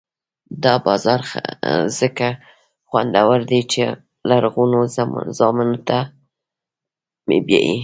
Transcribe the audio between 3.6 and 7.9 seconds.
چې لرغونو زمانو ته مې بیايي.